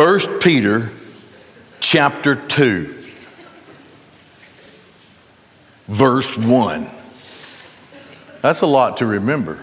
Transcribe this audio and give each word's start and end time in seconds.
1 0.00 0.40
Peter 0.40 0.90
chapter 1.78 2.34
2, 2.34 3.04
verse 5.88 6.34
1. 6.38 6.90
That's 8.40 8.62
a 8.62 8.66
lot 8.66 8.96
to 8.96 9.04
remember. 9.06 9.62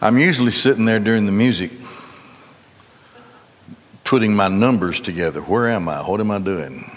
I'm 0.00 0.18
usually 0.18 0.50
sitting 0.50 0.84
there 0.84 0.98
during 0.98 1.26
the 1.26 1.32
music 1.32 1.70
putting 4.02 4.34
my 4.34 4.48
numbers 4.48 4.98
together. 4.98 5.40
Where 5.40 5.68
am 5.68 5.88
I? 5.88 6.00
What 6.00 6.18
am 6.18 6.32
I 6.32 6.40
doing? 6.40 6.90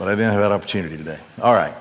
But 0.00 0.08
I 0.08 0.16
didn't 0.16 0.32
have 0.32 0.40
that 0.40 0.50
opportunity 0.50 0.96
today. 0.96 1.20
All 1.40 1.54
right. 1.54 1.76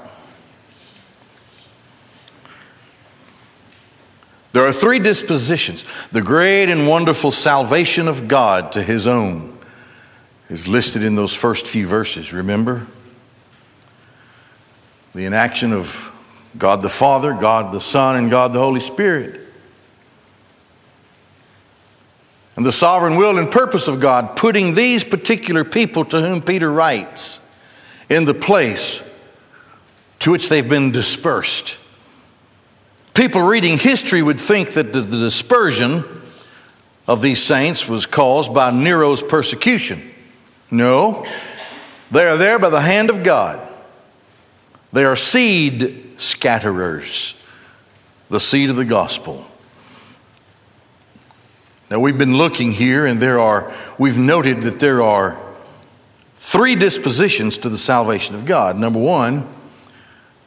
There 4.58 4.66
are 4.66 4.74
three 4.74 4.98
dispositions. 4.98 5.86
The 6.12 6.24
great 6.24 6.68
and 6.72 6.88
wonderful 6.88 7.30
salvation 7.30 8.08
of 8.08 8.28
God 8.28 8.72
to 8.72 8.82
his 8.82 9.06
own 9.06 9.56
is 10.50 10.68
listed 10.68 11.04
in 11.04 11.14
those 11.14 11.36
first 11.36 11.68
few 11.68 11.86
verses, 11.86 12.34
remember? 12.34 12.88
The 15.14 15.26
inaction 15.26 15.74
of 15.74 16.12
God 16.58 16.82
the 16.82 16.90
Father, 16.90 17.34
God 17.34 17.72
the 17.72 17.80
Son, 17.80 18.16
and 18.16 18.32
God 18.32 18.52
the 18.52 18.58
Holy 18.58 18.80
Spirit. 18.80 19.40
And 22.56 22.66
the 22.66 22.72
sovereign 22.72 23.16
will 23.16 23.38
and 23.38 23.52
purpose 23.52 23.88
of 23.88 24.00
God, 24.00 24.36
putting 24.36 24.74
these 24.74 25.04
particular 25.04 25.66
people 25.66 26.04
to 26.06 26.20
whom 26.20 26.42
Peter 26.42 26.72
writes 26.72 27.48
in 28.10 28.26
the 28.26 28.34
place 28.34 29.04
to 30.18 30.32
which 30.32 30.50
they've 30.50 30.68
been 30.68 30.92
dispersed. 30.92 31.78
People 33.18 33.42
reading 33.42 33.80
history 33.80 34.22
would 34.22 34.40
think 34.40 34.74
that 34.74 34.94
the, 34.94 35.02
dispersion 35.02 36.06
of 37.08 37.24
these 37.24 37.42
saints 37.42 37.88
was 37.88 38.06
caused 38.06 38.54
by 38.54 38.70
Nero's 38.70 39.24
persecution. 39.24 40.04
No, 40.70 41.26
they 42.12 42.28
are 42.28 42.38
there 42.38 42.60
by 42.60 42.70
the 42.70 42.82
hand 42.82 43.10
of 43.10 43.24
God. 43.24 43.68
They 44.94 45.04
are 45.04 45.16
seed 45.16 46.14
scatterers, 46.18 47.34
the 48.30 48.40
seed 48.40 48.70
of 48.70 48.76
the 48.76 48.86
gospel. 48.86 49.48
Now 51.90 52.00
we've 52.00 52.20
been 52.20 52.38
looking 52.38 52.72
here, 52.72 53.08
and 53.08 53.20
there 53.20 53.40
are, 53.40 53.74
we've 53.98 54.20
noted 54.20 54.62
that 54.62 54.80
there 54.80 55.02
are 55.02 55.40
three 56.36 56.76
dispositions 56.76 57.58
to 57.58 57.70
the 57.70 57.80
salvation 57.80 58.36
of 58.36 58.46
God. 58.46 58.78
Number 58.78 59.00
one, 59.00 59.57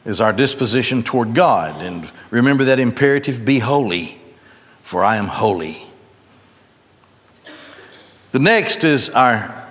is 0.05 0.19
our 0.19 0.33
disposition 0.33 1.03
toward 1.03 1.33
God. 1.33 1.81
And 1.81 2.09
remember 2.29 2.65
that 2.65 2.79
imperative 2.79 3.45
be 3.45 3.59
holy, 3.59 4.19
for 4.83 5.03
I 5.03 5.17
am 5.17 5.27
holy. 5.27 5.85
The 8.31 8.39
next 8.39 8.83
is 8.83 9.09
our 9.09 9.67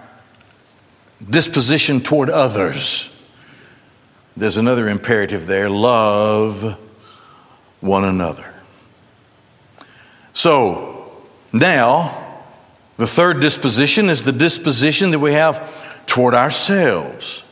disposition 1.28 2.00
toward 2.00 2.31
others. 2.31 3.11
There's 4.37 4.56
another 4.56 4.89
imperative 4.89 5.47
there 5.47 5.69
love 5.69 6.78
one 7.81 8.05
another. 8.05 8.55
So 10.33 11.12
now, 11.53 12.42
the 12.97 13.06
third 13.06 13.41
disposition 13.41 14.09
is 14.09 14.22
the 14.22 14.33
disposition 14.33 15.11
that 15.11 15.19
we 15.19 15.33
have 15.33 16.06
toward 16.06 16.34
ourselves. 16.34 17.42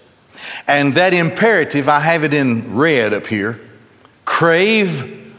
And 0.66 0.94
that 0.94 1.14
imperative, 1.14 1.88
I 1.88 2.00
have 2.00 2.24
it 2.24 2.34
in 2.34 2.74
red 2.74 3.12
up 3.14 3.26
here 3.26 3.60
crave 4.24 5.34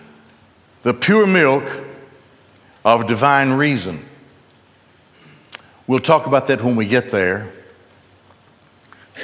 the 0.82 0.94
pure 0.94 1.28
milk 1.28 1.64
of 2.84 3.06
divine 3.06 3.52
reason. 3.52 4.04
We'll 5.86 6.00
talk 6.00 6.26
about 6.26 6.48
that 6.48 6.64
when 6.64 6.76
we 6.76 6.88
get 6.88 7.12
there. 7.12 7.54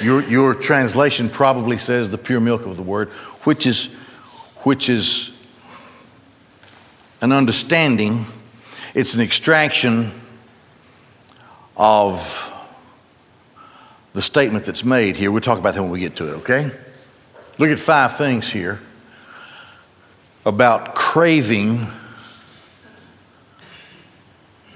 Your, 0.00 0.22
your 0.22 0.54
translation 0.54 1.28
probably 1.28 1.78
says 1.78 2.10
the 2.10 2.18
pure 2.18 2.40
milk 2.40 2.64
of 2.64 2.76
the 2.76 2.82
word, 2.82 3.08
which 3.42 3.66
is, 3.66 3.86
which 4.62 4.88
is 4.88 5.32
an 7.20 7.32
understanding, 7.32 8.26
it's 8.94 9.14
an 9.14 9.20
extraction 9.20 10.12
of 11.76 12.52
the 14.16 14.22
statement 14.22 14.64
that's 14.64 14.82
made 14.82 15.14
here. 15.14 15.30
We'll 15.30 15.42
talk 15.42 15.58
about 15.58 15.74
that 15.74 15.82
when 15.82 15.90
we 15.90 16.00
get 16.00 16.16
to 16.16 16.28
it, 16.28 16.36
okay? 16.36 16.70
Look 17.58 17.68
at 17.68 17.78
five 17.78 18.16
things 18.16 18.48
here 18.48 18.80
about 20.46 20.94
craving 20.94 21.86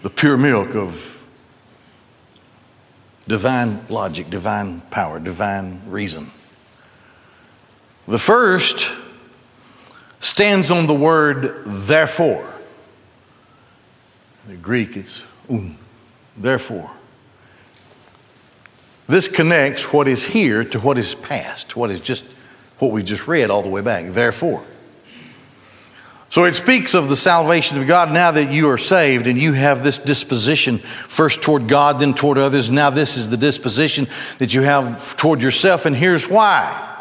the 0.03 0.11
pure 0.11 0.37
milk 0.37 0.75
of 0.75 1.19
divine 3.27 3.83
logic, 3.89 4.29
divine 4.29 4.83
power, 4.91 5.19
divine 5.19 5.81
reason. 5.87 6.31
The 8.07 8.19
first 8.19 8.95
stands 10.19 10.71
on 10.71 10.87
the 10.87 10.95
word 10.95 11.63
therefore. 11.65 12.53
The 14.49 14.57
Greek 14.57 14.99
is 14.99 15.23
um, 15.49 15.79
therefore. 16.37 16.91
This 19.11 19.27
connects 19.27 19.93
what 19.93 20.07
is 20.07 20.25
here 20.25 20.63
to 20.63 20.79
what 20.79 20.97
is 20.97 21.17
past, 21.17 21.75
what 21.75 21.91
is 21.91 22.01
just 22.01 22.25
what 22.79 22.93
we 22.93 23.03
just 23.03 23.27
read 23.27 23.51
all 23.51 23.61
the 23.61 23.69
way 23.69 23.81
back. 23.81 24.13
Therefore. 24.13 24.65
So 26.29 26.45
it 26.45 26.55
speaks 26.55 26.95
of 26.95 27.09
the 27.09 27.17
salvation 27.17 27.77
of 27.79 27.89
God 27.89 28.13
now 28.13 28.31
that 28.31 28.53
you 28.53 28.71
are 28.71 28.79
saved 28.79 29.27
and 29.27 29.37
you 29.37 29.53
have 29.53 29.83
this 29.83 29.99
disposition 29.99 30.79
first 30.79 31.43
toward 31.43 31.67
God, 31.67 31.99
then 31.99 32.15
toward 32.15 32.39
others. 32.39 32.71
Now, 32.71 32.91
this 32.91 33.17
is 33.17 33.29
the 33.29 33.37
disposition 33.37 34.07
that 34.39 34.55
you 34.55 34.63
have 34.63 35.17
toward 35.17 35.43
yourself, 35.43 35.87
and 35.87 35.97
here's 35.97 36.29
why. 36.29 36.97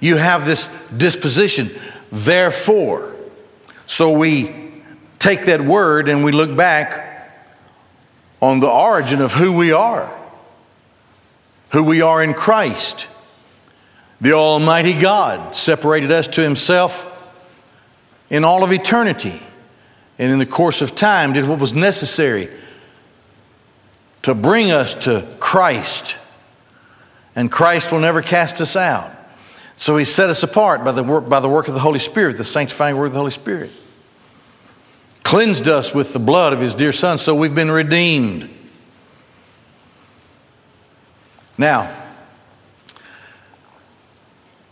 You 0.00 0.16
have 0.16 0.46
this 0.46 0.70
disposition, 0.96 1.68
therefore. 2.10 3.14
So 3.86 4.16
we 4.16 4.72
take 5.18 5.44
that 5.44 5.60
word 5.60 6.08
and 6.08 6.24
we 6.24 6.32
look 6.32 6.56
back 6.56 7.30
on 8.40 8.60
the 8.60 8.70
origin 8.70 9.20
of 9.20 9.34
who 9.34 9.52
we 9.52 9.70
are 9.70 10.16
who 11.70 11.82
we 11.82 12.02
are 12.02 12.22
in 12.22 12.34
Christ. 12.34 13.08
The 14.20 14.32
Almighty 14.32 14.92
God 14.92 15.54
separated 15.54 16.12
us 16.12 16.26
to 16.28 16.42
Himself 16.42 17.06
in 18.28 18.44
all 18.44 18.62
of 18.62 18.72
eternity 18.72 19.42
and 20.18 20.30
in 20.30 20.38
the 20.38 20.46
course 20.46 20.82
of 20.82 20.94
time 20.94 21.32
did 21.32 21.48
what 21.48 21.58
was 21.58 21.72
necessary 21.72 22.50
to 24.22 24.34
bring 24.34 24.70
us 24.70 24.92
to 25.04 25.26
Christ. 25.40 26.16
And 27.34 27.50
Christ 27.50 27.90
will 27.90 28.00
never 28.00 28.20
cast 28.20 28.60
us 28.60 28.76
out. 28.76 29.10
So 29.76 29.96
He 29.96 30.04
set 30.04 30.28
us 30.28 30.42
apart 30.42 30.84
by 30.84 30.92
the 30.92 31.02
work, 31.02 31.28
by 31.28 31.40
the 31.40 31.48
work 31.48 31.68
of 31.68 31.74
the 31.74 31.80
Holy 31.80 31.98
Spirit, 31.98 32.36
the 32.36 32.44
sanctifying 32.44 32.98
work 32.98 33.06
of 33.06 33.12
the 33.14 33.18
Holy 33.20 33.30
Spirit. 33.30 33.70
Cleansed 35.22 35.68
us 35.68 35.94
with 35.94 36.12
the 36.12 36.18
blood 36.18 36.52
of 36.52 36.60
His 36.60 36.74
dear 36.74 36.92
Son, 36.92 37.16
so 37.16 37.34
we've 37.34 37.54
been 37.54 37.70
redeemed. 37.70 38.50
Now, 41.60 41.94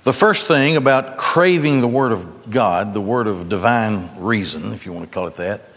the 0.04 0.12
first 0.15 0.47
thing 0.47 0.78
about 0.78 1.19
craving 1.19 1.82
the 1.82 1.87
Word 1.87 2.12
of 2.12 2.50
God, 2.50 2.94
the 2.94 3.00
Word 3.03 3.26
of 3.26 3.50
divine 3.50 4.09
reason, 4.16 4.72
if 4.72 4.87
you 4.87 4.94
want 4.94 5.04
to 5.04 5.15
call 5.15 5.27
it 5.27 5.34
that, 5.34 5.69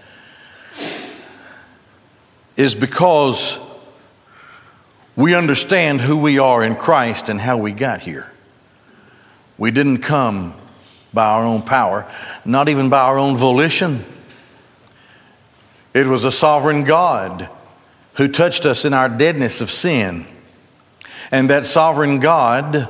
is 2.56 2.76
because 2.76 3.60
we 5.18 5.36
understand 5.36 6.00
who 6.00 6.16
we 6.16 6.40
are 6.40 6.64
in 6.64 6.78
Christ 6.78 7.28
and 7.28 7.42
how 7.42 7.58
we 7.58 7.74
got 7.74 8.00
here. 8.00 8.32
We 9.58 9.70
didn't 9.72 9.98
come 9.98 10.54
by 11.14 11.26
our 11.26 11.44
own 11.44 11.64
power, 11.64 12.10
not 12.46 12.70
even 12.70 12.88
by 12.88 13.02
our 13.02 13.18
own 13.18 13.36
volition. 13.36 14.06
It 15.94 16.08
was 16.08 16.24
a 16.24 16.32
sovereign 16.32 16.86
God 16.86 17.50
who 18.14 18.30
touched 18.30 18.66
us 18.66 18.86
in 18.86 18.94
our 18.94 19.10
deadness 19.10 19.60
of 19.60 19.70
sin 19.70 20.26
and 21.30 21.50
that 21.50 21.66
sovereign 21.66 22.20
God 22.20 22.90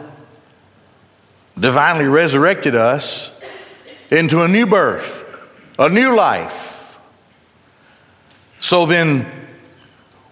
divinely 1.60 2.06
resurrected 2.06 2.76
us 2.76 3.32
into 4.10 4.42
a 4.42 4.48
new 4.48 4.66
birth, 4.66 5.26
a 5.78 5.90
new 5.90 6.16
life. 6.16 6.98
So 8.60 8.86
then, 8.86 9.30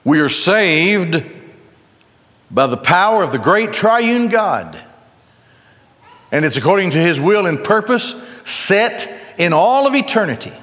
we 0.03 0.19
are 0.19 0.29
saved 0.29 1.23
by 2.51 2.67
the 2.67 2.77
power 2.77 3.23
of 3.23 3.31
the 3.31 3.37
great 3.37 3.73
triune 3.73 4.27
God. 4.27 4.79
And 6.31 6.45
it's 6.45 6.57
according 6.57 6.91
to 6.91 6.97
his 6.97 7.19
will 7.19 7.45
and 7.45 7.63
purpose 7.63 8.15
set 8.43 9.11
in 9.37 9.53
all 9.53 9.87
of 9.87 9.95
eternity. 9.95 10.53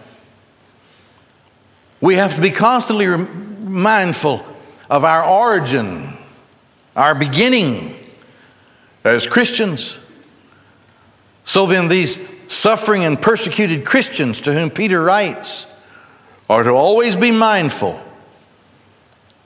We 2.01 2.17
have 2.17 2.35
to 2.35 2.41
be 2.41 2.51
constantly 2.51 3.07
mindful 3.07 4.45
of 4.89 5.05
our 5.05 5.25
origin 5.25 6.17
our 6.97 7.15
beginning 7.15 7.97
as 9.05 9.29
Christians. 9.29 9.99
So 11.45 11.67
then, 11.67 11.87
these 11.87 12.19
suffering 12.49 13.05
and 13.05 13.21
persecuted 13.21 13.85
Christians 13.85 14.41
to 14.41 14.53
whom 14.53 14.71
Peter 14.71 15.01
writes 15.01 15.67
are 16.51 16.65
to 16.65 16.71
always 16.71 17.15
be 17.15 17.31
mindful 17.31 18.03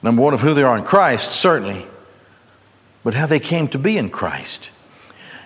Number 0.03 0.21
one, 0.21 0.33
of 0.33 0.41
who 0.41 0.53
they 0.53 0.63
are 0.63 0.77
in 0.77 0.83
Christ, 0.83 1.31
certainly, 1.31 1.85
but 3.03 3.13
how 3.13 3.27
they 3.27 3.39
came 3.39 3.67
to 3.69 3.77
be 3.77 3.97
in 3.97 4.09
Christ. 4.09 4.71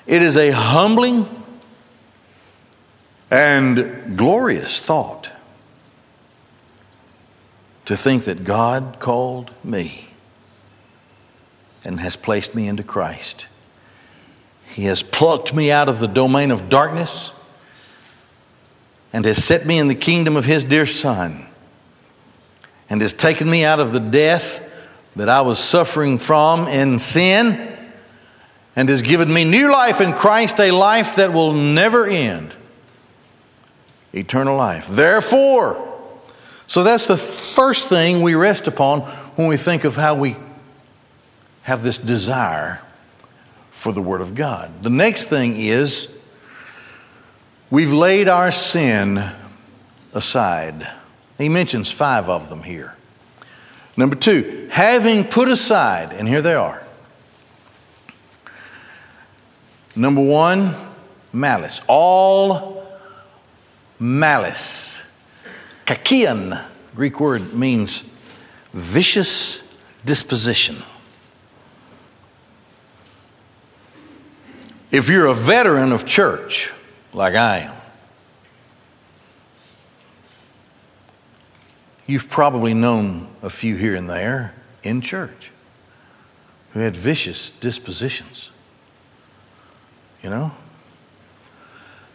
It 0.08 0.22
is 0.22 0.38
a 0.38 0.52
humbling 0.52 1.28
and 3.30 4.18
glorious 4.18 4.80
thought 4.80 5.30
to 7.86 7.98
think 7.98 8.24
that 8.24 8.44
God 8.44 8.98
called 9.00 9.52
me 9.64 10.10
and 11.86 12.00
has 12.00 12.16
placed 12.16 12.56
me 12.56 12.68
into 12.68 12.84
Christ. 12.84 13.48
He 14.74 14.86
has 14.86 15.04
plucked 15.04 15.54
me 15.54 15.72
out 15.72 15.88
of 15.88 16.00
the 16.00 16.08
domain 16.08 16.52
of 16.52 16.68
darkness 16.68 17.32
and 19.14 19.24
has 19.24 19.44
set 19.44 19.66
me 19.66 19.78
in 19.78 19.88
the 19.88 19.96
kingdom 19.96 20.36
of 20.36 20.46
His 20.46 20.64
dear 20.64 20.86
Son 20.86 21.46
and 22.90 23.02
has 23.02 23.14
taken 23.14 23.50
me 23.50 23.64
out 23.64 23.80
of 23.80 23.94
the 23.94 24.00
death 24.00 24.62
that 25.16 25.30
I 25.30 25.42
was 25.42 25.60
suffering 25.60 26.18
from 26.18 26.68
in 26.68 27.00
sin 27.00 27.72
and 28.76 28.90
has 28.90 29.02
given 29.02 29.32
me 29.32 29.46
new 29.46 29.72
life 29.72 30.02
in 30.02 30.14
Christ, 30.14 30.60
a 30.60 30.72
life 30.72 31.16
that 31.16 31.32
will 31.32 31.54
never 31.54 32.06
end 32.06 32.54
eternal 34.14 34.58
life. 34.58 34.88
Therefore, 34.90 35.94
so 36.68 36.84
that's 36.84 37.08
the 37.08 37.18
first 37.18 37.88
thing 37.88 38.22
we 38.22 38.36
rest 38.36 38.68
upon 38.68 39.02
when 39.38 39.48
we 39.48 39.56
think 39.56 39.84
of 39.84 39.96
how 39.96 40.16
we 40.16 40.36
have 41.66 41.82
this 41.82 41.98
desire 41.98 42.80
for 43.72 43.92
the 43.92 44.02
Word 44.02 44.22
of 44.22 44.36
God. 44.36 44.84
The 44.84 44.92
next 44.92 45.24
thing 45.24 45.60
is 45.60 46.08
we've 47.72 47.92
laid 47.92 48.30
our 48.30 48.52
sin 48.52 49.32
aside. 50.14 50.88
He 51.40 51.50
mentions 51.50 51.90
five 51.90 52.30
of 52.30 52.50
them 52.50 52.62
here. 52.62 52.96
Number 53.98 54.16
two, 54.16 54.68
having 54.70 55.24
put 55.24 55.50
aside, 55.50 56.14
and 56.14 56.28
here 56.28 56.44
they 56.44 56.54
are. 56.54 56.86
Number 59.96 60.22
one, 60.22 60.76
malice. 61.34 61.82
All 61.88 62.86
malice. 63.98 65.02
Kakian, 65.88 66.64
Greek 66.96 67.20
word, 67.20 67.56
means 67.56 68.04
vicious 68.72 69.64
disposition. 70.06 70.84
If 74.96 75.10
you're 75.10 75.26
a 75.26 75.34
veteran 75.34 75.92
of 75.92 76.06
church, 76.06 76.72
like 77.12 77.36
I 77.36 77.58
am, 77.58 77.76
you've 82.08 82.30
probably 82.30 82.74
known 82.74 83.28
a 83.42 83.50
few 83.50 83.76
here 83.76 83.94
and 83.94 84.10
there 84.10 84.56
in 84.84 85.02
church 85.02 85.52
who 86.72 86.80
had 86.80 86.96
vicious 86.96 87.50
dispositions. 87.60 88.52
You 90.24 90.30
know? 90.30 90.54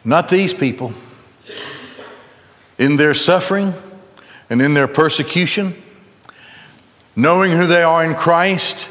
Not 0.02 0.30
these 0.30 0.54
people 0.54 0.94
in 2.78 2.96
their 2.96 3.12
suffering 3.12 3.74
and 4.48 4.62
in 4.62 4.72
their 4.72 4.88
persecution, 4.88 5.74
knowing 7.14 7.52
who 7.52 7.66
they 7.66 7.82
are 7.82 8.06
in 8.06 8.14
Christ, 8.14 8.88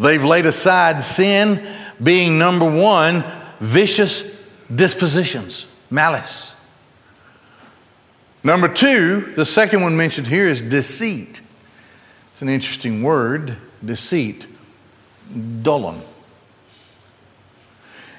they've 0.00 0.24
laid 0.24 0.46
aside 0.46 1.00
sin, 1.04 1.64
being 2.04 2.38
number 2.38 2.70
one, 2.70 3.24
vicious 3.58 4.22
dispositions, 4.72 5.66
malice. 5.90 6.54
Number 8.44 8.68
two, 8.68 9.32
the 9.36 9.46
second 9.46 9.82
one 9.82 9.96
mentioned 9.96 10.26
here 10.26 10.46
is 10.46 10.60
deceit. 10.60 11.40
It's 12.32 12.42
an 12.42 12.48
interesting 12.50 13.02
word, 13.02 13.56
deceit. 13.84 14.46
Dolan. 15.62 16.02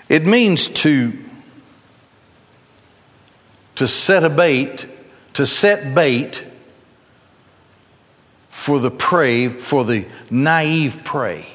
It 0.10 0.26
means 0.26 0.68
to 0.68 1.14
to 3.76 3.88
set 3.88 4.24
a 4.24 4.30
bait, 4.30 4.88
to 5.34 5.46
set 5.46 5.94
bait 5.94 6.46
for 8.50 8.80
the 8.80 8.90
prey, 8.90 9.50
for 9.50 9.84
the 9.84 10.06
naive 10.30 11.04
prey. 11.04 11.46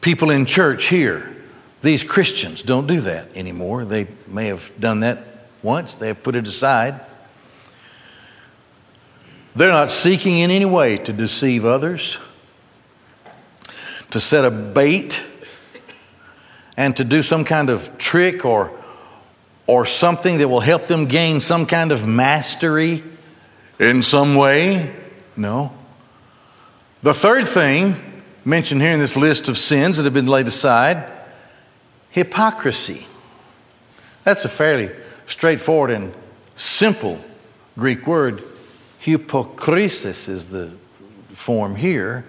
People 0.00 0.30
in 0.30 0.46
church 0.46 0.86
here, 0.86 1.34
these 1.82 2.04
Christians 2.04 2.62
don't 2.62 2.86
do 2.86 3.00
that 3.00 3.36
anymore. 3.36 3.84
They 3.84 4.06
may 4.26 4.46
have 4.46 4.70
done 4.78 5.00
that 5.00 5.18
once, 5.62 5.94
they 5.94 6.08
have 6.08 6.22
put 6.22 6.34
it 6.34 6.46
aside. 6.46 7.00
They're 9.56 9.72
not 9.72 9.90
seeking 9.90 10.38
in 10.38 10.50
any 10.50 10.64
way 10.64 10.98
to 10.98 11.12
deceive 11.12 11.64
others, 11.64 12.18
to 14.10 14.20
set 14.20 14.44
a 14.44 14.50
bait 14.50 15.20
and 16.76 16.94
to 16.96 17.02
do 17.02 17.22
some 17.22 17.44
kind 17.44 17.68
of 17.68 17.98
trick 17.98 18.44
or, 18.44 18.70
or 19.66 19.84
something 19.84 20.38
that 20.38 20.48
will 20.48 20.60
help 20.60 20.86
them 20.86 21.06
gain 21.06 21.40
some 21.40 21.66
kind 21.66 21.90
of 21.90 22.06
mastery 22.06 23.02
in 23.80 24.02
some 24.02 24.36
way? 24.36 24.94
No. 25.36 25.72
The 27.02 27.14
third 27.14 27.46
thing 27.46 27.96
mentioned 28.44 28.80
here 28.80 28.92
in 28.92 29.00
this 29.00 29.16
list 29.16 29.48
of 29.48 29.58
sins 29.58 29.96
that 29.96 30.04
have 30.04 30.14
been 30.14 30.26
laid 30.26 30.46
aside 30.46 31.04
hypocrisy. 32.10 33.06
That's 34.24 34.44
a 34.44 34.48
fairly 34.48 34.90
straightforward 35.26 35.90
and 35.90 36.12
simple 36.56 37.22
Greek 37.76 38.06
word. 38.06 38.42
Hypokrisis 39.02 40.28
is 40.28 40.46
the 40.46 40.72
form 41.34 41.76
here. 41.76 42.24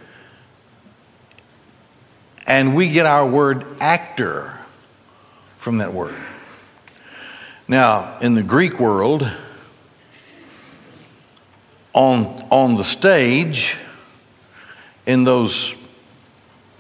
And 2.45 2.75
we 2.75 2.89
get 2.89 3.06
our 3.06 3.27
word 3.27 3.65
actor 3.79 4.59
from 5.57 5.79
that 5.79 5.94
word. 5.94 6.15
Now, 7.67 8.17
in 8.19 8.33
the 8.33 8.44
Greek 8.44 8.79
world, 8.79 9.29
on, 11.94 12.47
on 12.50 12.75
the 12.75 12.83
stage, 12.83 13.77
in 15.06 15.23
those 15.23 15.75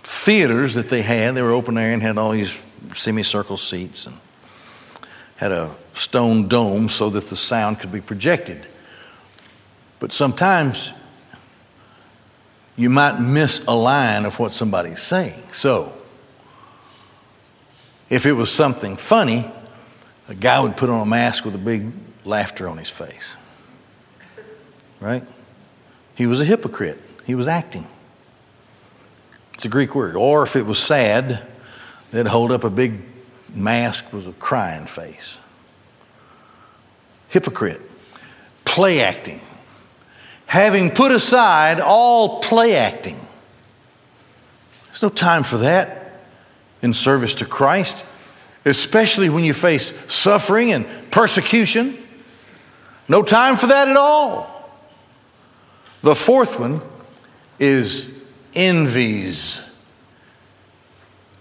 theaters 0.09 0.73
that 0.73 0.89
they 0.89 1.03
had, 1.03 1.35
they 1.35 1.41
were 1.43 1.51
open 1.51 1.77
air 1.77 1.93
and 1.93 2.01
had 2.01 2.17
all 2.17 2.31
these 2.31 2.65
semicircle 2.95 3.57
seats 3.57 4.07
and 4.07 4.17
had 5.35 5.51
a 5.51 5.69
stone 5.93 6.47
dome 6.47 6.89
so 6.89 7.11
that 7.11 7.29
the 7.29 7.35
sound 7.35 7.79
could 7.79 7.91
be 7.91 8.01
projected. 8.01 8.65
But 9.99 10.11
sometimes 10.11 10.91
you 12.75 12.89
might 12.89 13.19
miss 13.19 13.63
a 13.67 13.75
line 13.75 14.25
of 14.25 14.39
what 14.39 14.51
somebody's 14.51 14.99
saying. 14.99 15.43
So, 15.51 15.95
if 18.09 18.25
it 18.25 18.33
was 18.33 18.51
something 18.51 18.97
funny, 18.97 19.49
a 20.27 20.33
guy 20.33 20.59
would 20.59 20.75
put 20.75 20.89
on 20.89 21.01
a 21.01 21.05
mask 21.05 21.45
with 21.45 21.53
a 21.53 21.59
big 21.59 21.91
laughter 22.25 22.67
on 22.67 22.79
his 22.79 22.89
face. 22.89 23.35
Right? 24.99 25.23
He 26.15 26.25
was 26.25 26.41
a 26.41 26.45
hypocrite. 26.45 26.99
He 27.27 27.35
was 27.35 27.47
acting. 27.47 27.85
It's 29.59 29.65
a 29.65 29.69
Greek 29.69 29.93
word. 29.93 30.15
Or 30.15 30.43
if 30.43 30.55
it 30.55 30.65
was 30.65 30.79
sad, 30.79 31.45
they'd 32.11 32.27
hold 32.27 32.49
up 32.49 32.63
a 32.63 32.69
big 32.69 33.01
mask 33.53 34.13
with 34.13 34.25
a 34.25 34.31
crying 34.31 34.85
face. 34.85 35.37
Hypocrite. 37.27 37.81
Play 38.63 39.01
acting 39.01 39.41
having 40.49 40.89
put 40.89 41.11
aside 41.11 41.79
all 41.79 42.39
play 42.39 42.75
acting. 42.75 43.19
There's 44.87 45.03
no 45.03 45.09
time 45.09 45.43
for 45.43 45.59
that 45.59 46.21
in 46.81 46.91
service 46.91 47.35
to 47.35 47.45
Christ, 47.45 48.03
especially 48.65 49.29
when 49.29 49.43
you 49.43 49.53
face 49.53 49.93
suffering 50.11 50.71
and 50.71 50.87
persecution. 51.11 51.95
No 53.07 53.21
time 53.21 53.57
for 53.57 53.67
that 53.67 53.89
at 53.89 53.95
all. 53.95 54.71
The 56.01 56.15
fourth 56.15 56.59
one 56.59 56.81
is 57.59 58.11
envies. 58.53 59.61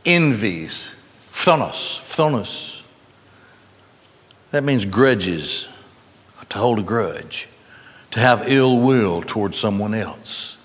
Envies. 0.04 0.90
Phthonos. 1.32 2.00
Phthonus. 2.00 2.82
That 4.50 4.64
means 4.64 4.84
grudges, 4.84 5.68
to 6.48 6.58
hold 6.58 6.78
a 6.78 6.82
grudge 6.82 7.48
to 8.10 8.20
have 8.20 8.44
ill 8.46 8.78
will 8.80 9.22
towards 9.22 9.58
someone 9.58 9.94
else. 9.94 10.56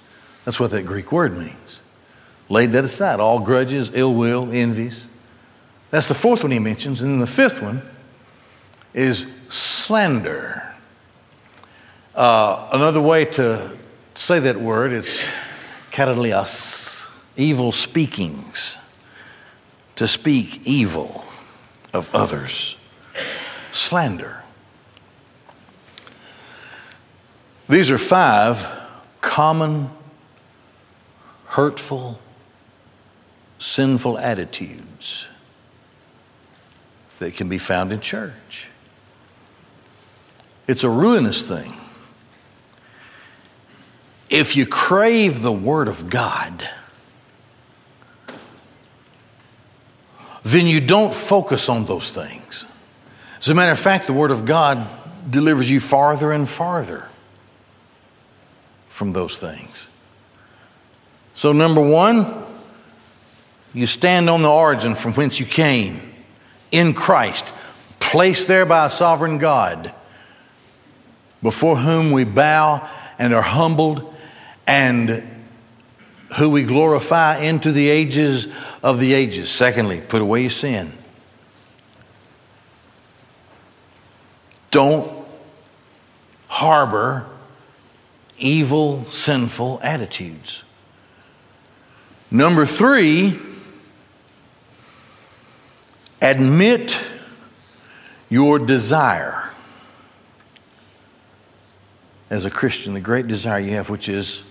That's 0.45 0.59
what 0.59 0.71
that 0.71 0.83
Greek 0.83 1.11
word 1.11 1.37
means. 1.37 1.81
Laid 2.49 2.71
that 2.71 2.83
aside, 2.83 3.19
all 3.19 3.39
grudges, 3.39 3.91
ill 3.93 4.13
will, 4.13 4.51
envies. 4.51 5.05
That's 5.89 6.07
the 6.07 6.13
fourth 6.13 6.43
one 6.43 6.51
he 6.51 6.59
mentions. 6.59 7.01
And 7.01 7.11
then 7.11 7.19
the 7.19 7.27
fifth 7.27 7.61
one 7.61 7.81
is 8.93 9.27
slander. 9.49 10.73
Uh, 12.15 12.69
another 12.71 13.01
way 13.01 13.25
to 13.25 13.77
say 14.15 14.39
that 14.39 14.59
word 14.59 14.93
is 14.93 15.23
katalias, 15.93 17.07
evil 17.37 17.71
speakings, 17.71 18.77
to 19.95 20.07
speak 20.07 20.65
evil 20.65 21.23
of 21.93 22.13
others. 22.13 22.75
Slander. 23.71 24.43
These 27.69 27.91
are 27.91 27.97
five 27.97 28.67
common, 29.21 29.91
hurtful, 31.45 32.19
sinful 33.59 34.17
attitudes 34.17 35.27
that 37.19 37.35
can 37.35 37.47
be 37.47 37.57
found 37.57 37.93
in 37.93 37.99
church. 38.01 38.67
It's 40.67 40.83
a 40.83 40.89
ruinous 40.89 41.43
thing. 41.43 41.73
If 44.33 44.55
you 44.55 44.65
crave 44.65 45.43
the 45.43 45.51
Word 45.51 45.87
of 45.87 46.09
God, 46.09 46.67
then 50.41 50.65
you 50.65 50.81
don't 50.81 51.13
focus 51.13 51.69
on 51.69 51.85
those 51.85 52.09
things. 52.09 52.65
As 53.37 53.49
a 53.49 53.53
matter 53.53 53.71
of 53.71 53.77
fact, 53.77 54.07
the 54.07 54.13
Word 54.13 54.31
of 54.31 54.45
God 54.45 54.87
delivers 55.29 55.69
you 55.69 55.79
farther 55.79 56.31
and 56.31 56.49
farther 56.49 57.07
from 58.89 59.13
those 59.13 59.37
things. 59.37 59.85
So, 61.35 61.51
number 61.51 61.81
one, 61.81 62.43
you 63.71 63.85
stand 63.85 64.31
on 64.31 64.41
the 64.41 64.49
origin 64.49 64.95
from 64.95 65.13
whence 65.13 65.39
you 65.39 65.45
came 65.45 66.11
in 66.71 66.95
Christ, 66.95 67.53
placed 67.99 68.47
there 68.47 68.65
by 68.65 68.87
a 68.87 68.89
sovereign 68.89 69.37
God, 69.37 69.93
before 71.43 71.77
whom 71.77 72.11
we 72.11 72.23
bow 72.23 72.89
and 73.19 73.31
are 73.31 73.43
humbled, 73.43 74.09
and 74.67 75.27
who 76.37 76.49
we 76.49 76.63
glorify 76.63 77.37
into 77.37 77.71
the 77.71 77.89
ages 77.89 78.47
of 78.81 78.99
the 78.99 79.13
ages. 79.13 79.51
Secondly, 79.51 80.01
put 80.01 80.21
away 80.21 80.41
your 80.41 80.49
sin. 80.49 80.93
Don't 84.71 85.25
harbor 86.47 87.27
evil, 88.37 89.05
sinful 89.05 89.79
attitudes. 89.83 90.63
Number 92.31 92.65
three, 92.65 93.39
admit 96.21 96.99
your 98.29 98.57
desire 98.57 99.51
as 102.29 102.45
a 102.45 102.49
Christian, 102.49 102.95
the 102.95 102.99
great 102.99 103.27
desire 103.27 103.59
you 103.59 103.71
have, 103.71 103.89
which 103.89 104.09
is 104.09 104.41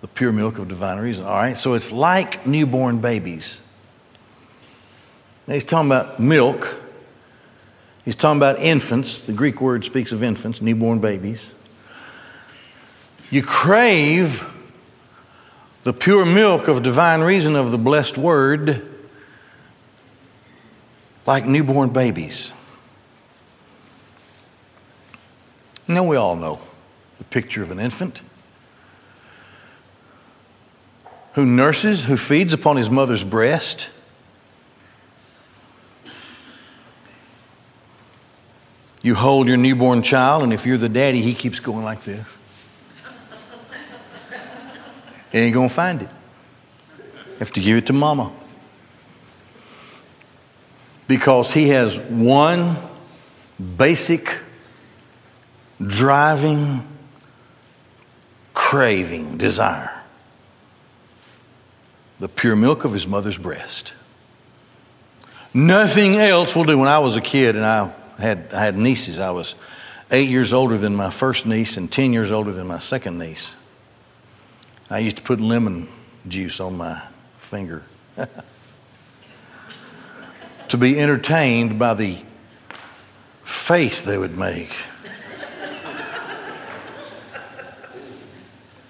the 0.00 0.08
pure 0.08 0.32
milk 0.32 0.58
of 0.58 0.68
divine 0.68 0.98
reason. 0.98 1.24
All 1.24 1.34
right, 1.34 1.56
so 1.56 1.74
it's 1.74 1.90
like 1.90 2.46
newborn 2.46 3.00
babies. 3.00 3.60
Now 5.46 5.54
he's 5.54 5.64
talking 5.64 5.88
about 5.88 6.20
milk. 6.20 6.76
He's 8.04 8.16
talking 8.16 8.38
about 8.38 8.58
infants. 8.60 9.20
The 9.20 9.32
Greek 9.32 9.60
word 9.60 9.84
speaks 9.84 10.12
of 10.12 10.22
infants, 10.22 10.60
newborn 10.60 11.00
babies. 11.00 11.50
You 13.30 13.42
crave 13.42 14.46
the 15.84 15.92
pure 15.92 16.26
milk 16.26 16.68
of 16.68 16.82
divine 16.82 17.20
reason 17.20 17.56
of 17.56 17.70
the 17.70 17.78
blessed 17.78 18.18
word 18.18 18.88
like 21.26 21.46
newborn 21.46 21.90
babies. 21.90 22.52
Now, 25.88 26.04
we 26.04 26.16
all 26.16 26.36
know 26.36 26.60
the 27.18 27.24
picture 27.24 27.62
of 27.62 27.70
an 27.70 27.78
infant 27.78 28.20
who 31.36 31.44
nurses, 31.44 32.04
who 32.04 32.16
feeds 32.16 32.54
upon 32.54 32.78
his 32.78 32.88
mother's 32.88 33.22
breast. 33.22 33.90
You 39.02 39.14
hold 39.14 39.46
your 39.46 39.58
newborn 39.58 40.00
child, 40.00 40.44
and 40.44 40.52
if 40.54 40.64
you're 40.64 40.78
the 40.78 40.88
daddy, 40.88 41.20
he 41.20 41.34
keeps 41.34 41.60
going 41.60 41.84
like 41.84 42.02
this. 42.04 42.38
He 45.30 45.38
ain't 45.38 45.52
gonna 45.52 45.68
find 45.68 46.00
it. 46.00 46.08
You 46.98 47.38
have 47.40 47.52
to 47.52 47.60
give 47.60 47.76
it 47.76 47.86
to 47.88 47.92
mama. 47.92 48.32
Because 51.06 51.52
he 51.52 51.68
has 51.68 51.98
one 51.98 52.78
basic 53.76 54.38
driving 55.86 56.82
craving 58.54 59.36
desire 59.36 59.95
the 62.18 62.28
pure 62.28 62.56
milk 62.56 62.84
of 62.84 62.92
his 62.92 63.06
mother's 63.06 63.38
breast. 63.38 63.92
Nothing 65.52 66.16
else 66.16 66.54
will 66.54 66.64
do. 66.64 66.76
When 66.76 66.88
I 66.88 66.98
was 66.98 67.16
a 67.16 67.20
kid 67.20 67.56
and 67.56 67.64
I 67.64 67.92
had, 68.18 68.52
I 68.52 68.62
had 68.62 68.76
nieces, 68.76 69.18
I 69.18 69.30
was 69.30 69.54
eight 70.10 70.28
years 70.28 70.52
older 70.52 70.76
than 70.76 70.94
my 70.94 71.10
first 71.10 71.46
niece 71.46 71.76
and 71.76 71.90
10 71.90 72.12
years 72.12 72.30
older 72.30 72.52
than 72.52 72.66
my 72.66 72.78
second 72.78 73.18
niece. 73.18 73.56
I 74.88 75.00
used 75.00 75.16
to 75.16 75.22
put 75.22 75.40
lemon 75.40 75.88
juice 76.28 76.60
on 76.60 76.76
my 76.76 77.02
finger 77.38 77.82
to 80.68 80.76
be 80.76 80.98
entertained 80.98 81.78
by 81.78 81.94
the 81.94 82.18
face 83.44 84.00
they 84.00 84.18
would 84.18 84.36
make. 84.36 84.76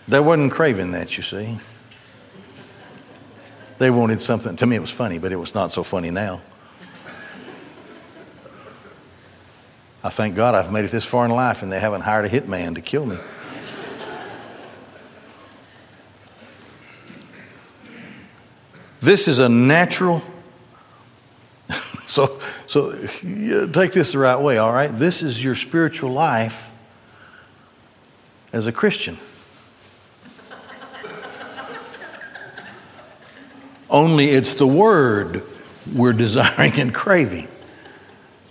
they 0.09 0.21
wasn't 0.21 0.53
craving 0.53 0.93
that, 0.93 1.17
you 1.17 1.23
see. 1.23 1.59
They 3.79 3.91
wanted 3.91 4.21
something. 4.21 4.57
To 4.57 4.67
me, 4.67 4.77
it 4.77 4.81
was 4.81 4.91
funny, 4.91 5.19
but 5.19 5.33
it 5.33 5.37
was 5.37 5.55
not 5.55 5.73
so 5.73 5.83
funny 5.83 6.11
now. 6.11 6.41
I 10.03 10.09
thank 10.09 10.37
God 10.37 10.55
I've 10.55 10.71
made 10.71 10.85
it 10.85 10.93
this 10.93 11.05
far 11.05 11.25
in 11.25 11.33
life 11.33 11.63
and 11.63 11.73
they 11.73 11.81
haven't 11.81 12.03
hired 12.03 12.25
a 12.25 12.29
hitman 12.29 12.77
to 12.77 12.81
kill 12.81 13.07
me. 13.07 13.19
This 19.01 19.29
is 19.29 19.39
a 19.39 19.49
natural. 19.49 20.23
so, 22.07 22.41
so 22.67 22.93
take 22.93 23.93
this 23.93 24.13
the 24.13 24.19
right 24.19 24.41
way, 24.41 24.59
all 24.59 24.73
right? 24.73 24.97
This 24.97 25.23
is 25.23 25.43
your 25.43 25.55
spiritual 25.55 26.11
life 26.11 26.71
as 28.53 28.67
a 28.67 28.73
Christian. 28.73 29.19
Only 33.97 34.29
it's 34.29 34.53
the 34.53 34.67
Word 34.67 35.43
we're 35.95 36.13
desiring 36.27 36.79
and 36.79 36.95
craving. 36.95 37.49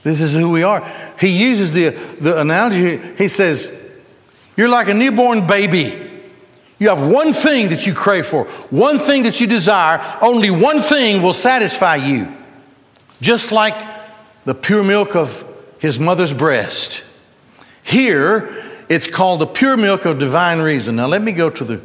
This 0.01 0.19
is 0.19 0.33
who 0.33 0.49
we 0.49 0.63
are. 0.63 0.91
He 1.19 1.27
uses 1.27 1.71
the, 1.71 1.89
the 1.89 2.41
analogy, 2.41 2.97
he 3.15 3.27
says, 3.27 3.71
You're 4.57 4.69
like 4.69 4.87
a 4.87 4.93
newborn 4.93 5.45
baby. 5.45 6.01
You 6.79 6.89
have 6.89 7.07
one 7.07 7.31
thing 7.31 7.69
that 7.69 7.85
you 7.85 7.93
crave 7.93 8.25
for, 8.25 8.45
one 8.71 8.97
thing 8.97 9.23
that 9.23 9.39
you 9.39 9.45
desire, 9.45 10.17
only 10.19 10.49
one 10.49 10.81
thing 10.81 11.21
will 11.21 11.31
satisfy 11.31 11.97
you. 11.97 12.35
Just 13.21 13.51
like 13.51 13.75
the 14.45 14.55
pure 14.55 14.83
milk 14.83 15.15
of 15.15 15.45
his 15.77 15.99
mother's 15.99 16.33
breast. 16.33 17.05
Here, 17.83 18.63
it's 18.89 19.07
called 19.07 19.41
the 19.41 19.47
pure 19.47 19.77
milk 19.77 20.05
of 20.05 20.17
divine 20.17 20.59
reason. 20.59 20.95
Now, 20.95 21.05
let 21.05 21.21
me 21.21 21.33
go 21.33 21.51
to 21.51 21.63
the 21.63 21.81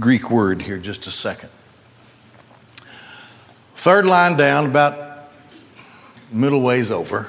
Greek 0.00 0.30
word 0.30 0.62
here 0.62 0.78
just 0.78 1.06
a 1.06 1.10
second. 1.12 1.50
Third 3.78 4.06
line 4.06 4.36
down, 4.36 4.66
about 4.66 5.30
middle 6.32 6.62
ways 6.62 6.90
over. 6.90 7.28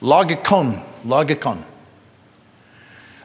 Logikon, 0.00 0.80
logikon. 1.04 1.64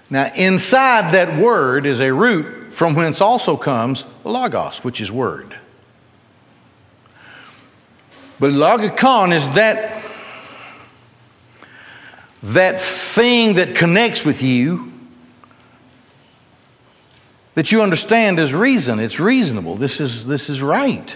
Now, 0.10 0.32
inside 0.36 1.14
that 1.14 1.40
word 1.40 1.86
is 1.86 2.00
a 2.00 2.12
root 2.12 2.74
from 2.74 2.96
whence 2.96 3.22
also 3.22 3.56
comes 3.56 4.06
logos, 4.24 4.84
which 4.84 5.00
is 5.00 5.12
word. 5.12 5.56
But 8.40 8.54
logikon 8.54 9.32
is 9.32 9.48
that, 9.50 10.04
that 12.42 12.80
thing 12.82 13.54
that 13.54 13.76
connects 13.76 14.26
with 14.26 14.42
you 14.42 14.92
that 17.54 17.72
you 17.72 17.84
understand 17.84 18.40
as 18.40 18.56
reason. 18.56 18.98
It's 18.98 19.20
reasonable. 19.20 19.76
This 19.76 20.02
is, 20.02 20.26
this 20.26 20.50
is 20.50 20.60
right. 20.60 21.16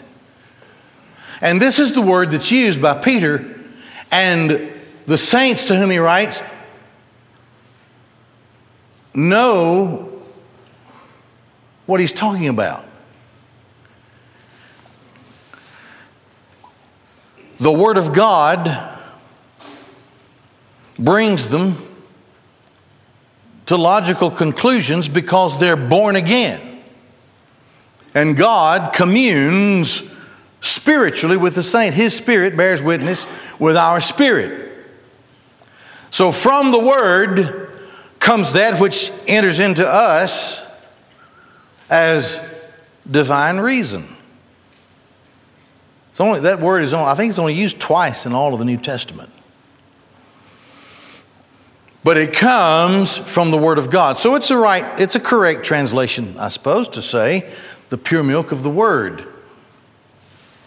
And 1.41 1.62
this 1.62 1.79
is 1.79 1.93
the 1.93 2.01
word 2.01 2.31
that's 2.31 2.51
used 2.51 2.81
by 2.81 2.96
Peter 2.96 3.60
and 4.12 4.72
the 5.05 5.17
saints 5.17 5.65
to 5.65 5.75
whom 5.75 5.89
he 5.89 5.98
writes 5.98 6.41
know 9.13 10.22
what 11.86 12.00
he's 12.00 12.13
talking 12.13 12.48
about. 12.48 12.88
The 17.60 17.72
Word 17.72 17.98
of 17.98 18.13
God 18.13 18.98
brings 20.98 21.48
them 21.48 21.86
to 23.65 23.75
logical 23.75 24.31
conclusions 24.31 25.10
because 25.10 25.60
they're 25.60 25.75
born 25.75 26.15
again. 26.15 26.81
And 28.15 28.38
God 28.38 28.93
communes 28.93 30.01
spiritually 30.62 31.38
with 31.38 31.56
the 31.56 31.63
saint. 31.63 31.96
His 31.96 32.16
spirit 32.16 32.58
bears 32.58 32.82
witness 32.82 33.25
with 33.60 33.78
our 33.78 34.01
spirit. 34.01 34.68
So, 36.12 36.32
from 36.32 36.72
the 36.72 36.80
word 36.80 37.72
comes 38.20 38.54
that 38.54 38.80
which 38.80 39.12
enters 39.28 39.60
into 39.60 39.88
us 39.88 40.66
as 41.89 42.39
divine 43.10 43.58
reason. 43.58 44.16
It's 46.12 46.20
only, 46.20 46.42
that 46.42 46.60
word 46.60 46.84
is 46.84 46.94
only, 46.94 47.10
I 47.10 47.16
think 47.16 47.30
it's 47.30 47.39
only 47.39 47.54
used 47.54 47.80
twice 47.80 48.25
in 48.25 48.34
all 48.34 48.54
of 48.54 48.60
the 48.60 48.66
New 48.66 48.78
Testament. 48.78 49.32
But 52.04 52.18
it 52.18 52.34
comes 52.34 53.18
from 53.18 53.51
the 53.51 53.58
Word 53.58 53.78
of 53.78 53.89
God. 53.89 54.18
So 54.18 54.36
it's 54.36 54.50
a 54.51 54.58
right, 54.58 55.00
it's 55.00 55.16
a 55.16 55.20
correct 55.20 55.63
translation, 55.63 56.38
I 56.38 56.48
suppose, 56.48 56.88
to 56.89 57.01
say 57.01 57.54
the 57.89 57.98
pure 57.98 58.24
milk 58.24 58.51
of 58.51 58.63
the 58.63 58.70
Word. 58.70 59.28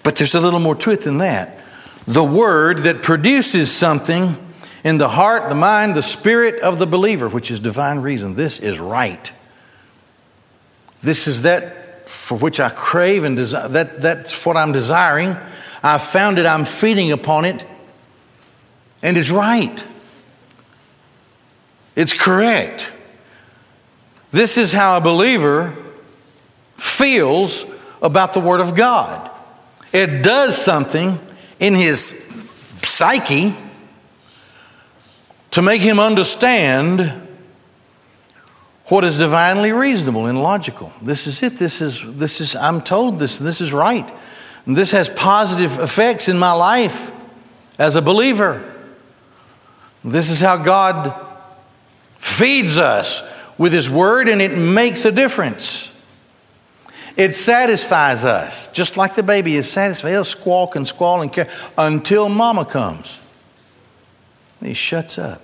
But 0.02 0.16
there's 0.16 0.34
a 0.34 0.40
little 0.40 0.60
more 0.60 0.74
to 0.76 0.90
it 0.90 1.02
than 1.02 1.18
that. 1.18 1.58
The 2.06 2.24
Word 2.24 2.78
that 2.78 3.02
produces 3.02 3.70
something 3.70 4.36
in 4.84 4.98
the 4.98 5.08
heart, 5.08 5.48
the 5.48 5.54
mind, 5.54 5.94
the 5.94 6.02
spirit 6.02 6.60
of 6.62 6.78
the 6.78 6.86
believer, 6.86 7.28
which 7.28 7.50
is 7.50 7.60
divine 7.60 8.00
reason. 8.00 8.34
This 8.34 8.58
is 8.58 8.80
right. 8.80 9.32
This 11.02 11.26
is 11.26 11.42
that 11.42 12.08
for 12.08 12.36
which 12.36 12.60
I 12.60 12.68
crave 12.68 13.24
and 13.24 13.36
desire. 13.36 13.68
That, 13.68 14.00
that's 14.00 14.44
what 14.44 14.56
I'm 14.56 14.72
desiring. 14.72 15.36
I've 15.82 16.02
found 16.02 16.38
it, 16.38 16.46
I'm 16.46 16.64
feeding 16.64 17.10
upon 17.10 17.44
it, 17.44 17.64
and 19.02 19.16
it's 19.16 19.30
right. 19.30 19.84
It's 21.96 22.14
correct. 22.14 22.90
This 24.30 24.56
is 24.56 24.72
how 24.72 24.96
a 24.96 25.00
believer 25.00 25.76
feels 26.76 27.64
about 28.00 28.32
the 28.32 28.40
Word 28.40 28.60
of 28.60 28.76
God. 28.76 29.31
It 29.92 30.22
does 30.22 30.56
something 30.56 31.18
in 31.60 31.74
his 31.74 32.18
psyche 32.82 33.54
to 35.50 35.62
make 35.62 35.82
him 35.82 36.00
understand 36.00 37.28
what 38.86 39.04
is 39.04 39.18
divinely 39.18 39.72
reasonable 39.72 40.26
and 40.26 40.42
logical. 40.42 40.92
This 41.00 41.26
is 41.26 41.42
it. 41.42 41.58
This 41.58 41.80
is, 41.80 42.00
this 42.04 42.40
is 42.40 42.56
I'm 42.56 42.80
told 42.80 43.18
this, 43.18 43.38
this 43.38 43.60
is 43.60 43.72
right. 43.72 44.10
And 44.66 44.76
this 44.76 44.92
has 44.92 45.08
positive 45.08 45.78
effects 45.78 46.28
in 46.28 46.38
my 46.38 46.52
life 46.52 47.10
as 47.78 47.96
a 47.96 48.02
believer. 48.02 48.68
This 50.04 50.30
is 50.30 50.40
how 50.40 50.56
God 50.56 51.14
feeds 52.18 52.78
us 52.78 53.22
with 53.58 53.72
His 53.72 53.90
Word, 53.90 54.28
and 54.28 54.40
it 54.40 54.56
makes 54.56 55.04
a 55.04 55.12
difference. 55.12 55.91
It 57.16 57.34
satisfies 57.34 58.24
us, 58.24 58.68
just 58.72 58.96
like 58.96 59.14
the 59.14 59.22
baby 59.22 59.56
is 59.56 59.70
satisfied. 59.70 60.10
He'll 60.10 60.24
squawk 60.24 60.76
and 60.76 60.88
squall 60.88 61.20
and 61.20 61.32
care 61.32 61.48
until 61.76 62.28
mama 62.28 62.64
comes. 62.64 63.18
He 64.62 64.74
shuts 64.74 65.18
up. 65.18 65.42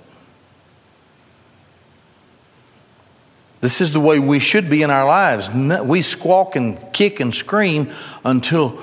This 3.61 3.81
is 3.81 3.91
the 3.91 4.01
way 4.01 4.21
we 4.21 4.39
should 4.39 4.71
be 4.71 4.83
in 4.83 4.91
our 4.91 5.05
lives. 5.05 5.51
We 5.51 6.03
squawk 6.03 6.55
and 6.55 6.93
kick 6.93 7.19
and 7.19 7.35
scream 7.35 7.91
until 8.25 8.81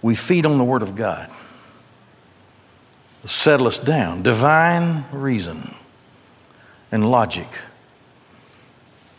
we 0.00 0.14
feed 0.14 0.46
on 0.46 0.58
the 0.58 0.64
Word 0.64 0.82
of 0.82 0.94
God. 0.94 1.28
Settle 3.24 3.66
us 3.66 3.78
down. 3.78 4.22
Divine 4.22 5.06
reason 5.10 5.74
and 6.92 7.10
logic. 7.10 7.48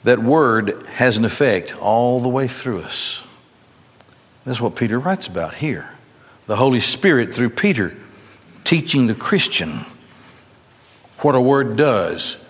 That 0.08 0.20
Word 0.20 0.88
has 0.88 1.18
an 1.18 1.26
effect 1.26 1.76
all 1.82 2.22
the 2.22 2.30
way 2.30 2.48
through 2.48 2.80
us. 2.80 3.22
That's 4.46 4.62
what 4.62 4.78
Peter 4.78 4.98
writes 4.98 5.28
about 5.28 5.56
here. 5.56 5.96
The 6.46 6.56
Holy 6.56 6.80
Spirit, 6.80 7.34
through 7.34 7.50
Peter, 7.50 7.94
teaching 8.64 9.08
the 9.08 9.16
Christian 9.16 9.86
what 11.20 11.36
a 11.36 11.42
word 11.42 11.76
does 11.76 12.42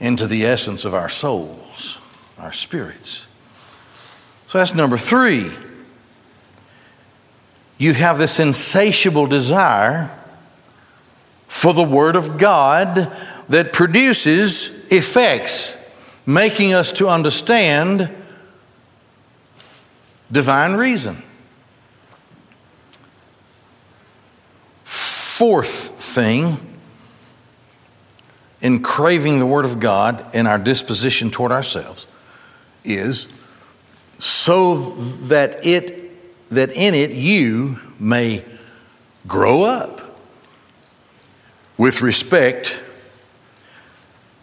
into 0.00 0.26
the 0.26 0.46
essence 0.46 0.86
of 0.86 0.94
our 0.94 1.10
souls, 1.10 1.98
our 2.38 2.50
spirits. 2.50 3.26
So 4.46 4.56
that's 4.56 4.74
number 4.74 4.96
three. 4.96 5.50
You 7.76 7.92
have 7.92 8.16
this 8.16 8.40
insatiable 8.40 9.26
desire 9.26 10.18
for 11.46 11.74
the 11.74 11.84
Word 11.84 12.16
of 12.16 12.38
God 12.38 13.14
that 13.50 13.74
produces 13.74 14.70
effects, 14.90 15.76
making 16.26 16.72
us 16.72 16.92
to 16.92 17.08
understand 17.08 18.10
divine 20.30 20.74
reason. 20.74 21.22
Fourth 24.84 26.00
thing 26.00 26.58
in 28.60 28.80
craving 28.82 29.40
the 29.40 29.46
Word 29.46 29.64
of 29.64 29.80
God 29.80 30.34
in 30.34 30.46
our 30.46 30.58
disposition 30.58 31.30
toward 31.30 31.50
ourselves 31.50 32.06
is 32.84 33.26
so 34.18 34.90
that 35.26 35.66
it 35.66 36.00
that 36.50 36.76
in 36.76 36.94
it 36.94 37.10
you 37.10 37.80
may 37.98 38.44
grow 39.26 39.62
up 39.62 40.20
with 41.78 42.02
respect 42.02 42.80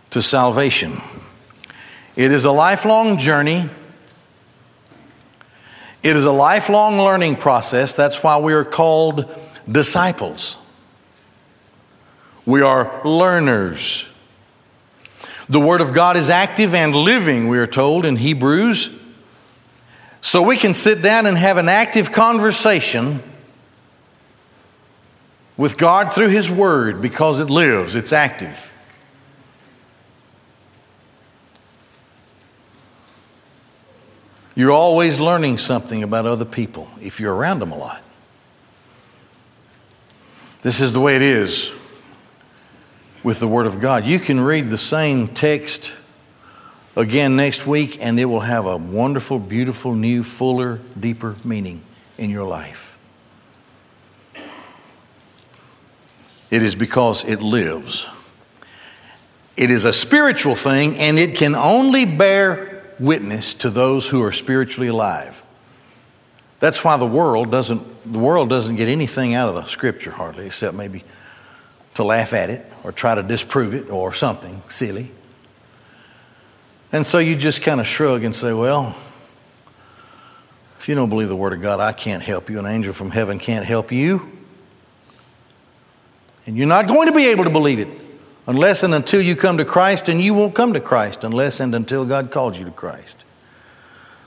to 0.10 0.22
salvation. 0.22 1.00
It 2.20 2.34
is 2.34 2.44
a 2.44 2.52
lifelong 2.52 3.18
journey. 3.18 3.70
It 6.04 6.18
is 6.18 6.26
a 6.26 6.34
lifelong 6.34 6.98
learning 6.98 7.38
process. 7.38 7.94
That's 7.94 8.22
why 8.22 8.38
we 8.40 8.52
are 8.52 8.66
called 8.66 9.34
disciples. 9.72 10.58
We 12.46 12.62
are 12.62 13.02
learners. 13.06 14.06
The 15.48 15.62
Word 15.62 15.80
of 15.80 15.94
God 15.94 16.18
is 16.18 16.30
active 16.30 16.76
and 16.76 16.94
living, 16.94 17.48
we 17.48 17.58
are 17.58 17.66
told 17.66 18.06
in 18.06 18.18
Hebrews. 18.18 18.90
So 20.20 20.42
we 20.42 20.58
can 20.58 20.74
sit 20.74 21.02
down 21.02 21.26
and 21.26 21.38
have 21.38 21.56
an 21.56 21.70
active 21.70 22.12
conversation 22.12 23.24
with 25.56 25.78
God 25.78 26.12
through 26.12 26.28
His 26.28 26.52
Word 26.52 27.02
because 27.02 27.40
it 27.40 27.50
lives, 27.50 27.96
it's 27.96 28.12
active. 28.12 28.69
You're 34.60 34.74
always 34.74 35.22
learning 35.22 35.58
something 35.58 36.04
about 36.04 36.26
other 36.26 36.44
people 36.44 36.90
if 37.02 37.22
you're 37.22 37.34
around 37.34 37.60
them 37.60 37.72
a 37.72 37.78
lot. 37.78 38.02
This 40.64 40.82
is 40.82 40.92
the 40.92 41.00
way 41.00 41.16
it 41.16 41.22
is 41.22 41.72
with 43.24 43.40
the 43.40 43.48
Word 43.48 43.68
of 43.68 43.80
God. 43.80 44.04
You 44.04 44.20
can 44.20 44.38
read 44.42 44.70
the 44.70 44.78
same 44.78 45.30
text 45.30 45.94
again 46.98 47.38
next 47.38 47.66
week, 47.66 48.00
and 48.02 48.20
it 48.20 48.26
will 48.26 48.42
have 48.42 48.66
a 48.66 48.76
wonderful, 48.76 49.40
beautiful, 49.40 49.96
new, 49.96 50.24
fuller, 50.24 50.82
deeper 51.00 51.38
meaning 51.46 51.82
in 52.18 52.30
your 52.30 52.44
life. 52.44 52.98
It 56.52 56.64
is 56.64 56.76
because 56.76 57.24
it 57.24 57.42
lives. 57.42 58.08
It 59.56 59.72
is 59.72 59.86
a 59.86 59.94
spiritual 59.94 60.56
thing, 60.56 60.98
and 60.98 61.18
it 61.18 61.38
can 61.38 61.56
only 61.56 62.04
bear 62.04 62.79
witness 63.00 63.54
to 63.56 63.70
those 63.70 64.10
who 64.10 64.22
are 64.24 64.32
spiritually 64.32 64.90
alive. 64.90 65.44
That's 66.60 66.84
why 66.84 66.98
the 66.98 67.06
world 67.06 67.52
doesn't 67.52 68.12
the 68.12 68.20
world 68.20 68.50
doesn't 68.50 68.76
get 68.76 68.88
anything 68.88 69.34
out 69.34 69.50
of 69.50 69.56
the 69.56 69.66
scripture 69.66 70.12
hardly, 70.12 70.48
except 70.48 70.76
maybe 70.76 71.04
to 71.96 72.04
laugh 72.04 72.34
at 72.34 72.50
it 72.50 72.66
or 72.84 72.92
try 72.92 73.16
to 73.16 73.24
disprove 73.24 73.74
it 73.74 73.90
or 73.90 74.14
something 74.14 74.62
silly. 74.68 75.12
And 76.92 77.06
so 77.06 77.20
you 77.20 77.36
just 77.36 77.62
kind 77.62 77.80
of 77.80 77.88
shrug 77.88 78.24
and 78.24 78.34
say, 78.34 78.54
Well, 78.54 78.96
if 80.80 80.90
you 80.90 80.96
don't 80.96 81.10
believe 81.10 81.30
the 81.30 81.36
Word 81.36 81.54
of 81.54 81.62
God, 81.62 81.80
I 81.80 81.94
can't 81.94 82.24
help 82.24 82.50
you. 82.50 82.60
An 82.60 82.66
angel 82.66 82.94
from 82.94 83.12
heaven 83.12 83.38
can't 83.38 83.66
help 83.66 83.92
you. 83.92 84.30
And 86.46 86.58
you're 86.58 86.68
not 86.68 86.88
going 86.88 87.08
to 87.08 87.14
be 87.14 87.28
able 87.28 87.44
to 87.44 87.50
believe 87.50 87.80
it 87.80 88.09
unless 88.50 88.82
and 88.82 88.96
until 88.96 89.22
you 89.22 89.36
come 89.36 89.60
to 89.60 89.64
Christ, 89.64 90.10
and 90.10 90.20
you 90.20 90.34
won't 90.34 90.56
come 90.56 90.74
to 90.74 90.80
Christ 90.80 91.24
unless 91.24 91.60
and 91.60 91.76
until 91.76 92.04
God 92.04 92.32
calls 92.32 92.58
you 92.58 92.66
to 92.66 92.72
Christ. 92.72 93.16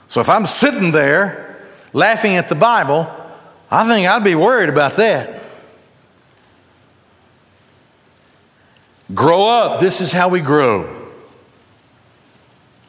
So 0.07 0.21
if 0.21 0.29
I'm 0.29 0.45
sitting 0.45 0.91
there 0.91 1.67
laughing 1.91 2.37
at 2.37 2.47
the 2.47 2.55
Bible, 2.55 3.13
I 3.69 3.85
think 3.85 4.07
I'd 4.07 4.23
be 4.23 4.33
worried 4.33 4.69
about 4.69 4.95
that. 4.95 5.43
Grow 9.13 9.45
up. 9.49 9.81
This 9.81 9.99
is 9.99 10.13
how 10.13 10.29
we 10.29 10.39
grow. 10.39 11.11